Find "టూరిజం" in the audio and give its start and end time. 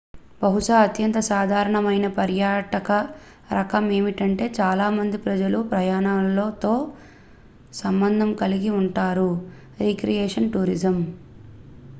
10.51-10.97